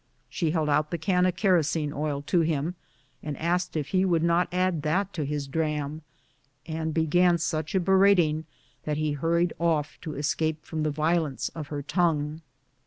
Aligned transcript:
She 0.31 0.49
held 0.49 0.67
out 0.67 0.89
the 0.89 0.97
can 0.97 1.27
of 1.27 1.35
kerosene 1.35 1.93
oil 1.93 2.23
to 2.23 2.39
him, 2.39 2.73
and 3.21 3.37
asked 3.37 3.77
if 3.77 3.89
he 3.89 4.03
would 4.03 4.23
not 4.23 4.51
add 4.51 4.81
that 4.81 5.13
to 5.13 5.25
his 5.27 5.45
dram, 5.45 6.01
and 6.65 6.91
began 6.91 7.37
such 7.37 7.75
a 7.75 7.79
berating 7.79 8.45
that 8.81 8.97
he 8.97 9.11
hurried 9.11 9.53
off 9.59 9.99
to 10.01 10.15
escape 10.15 10.65
from 10.65 10.81
the 10.81 10.89
violence 10.89 11.49
of 11.49 11.67
her 11.67 11.83
tongue. 11.83 12.41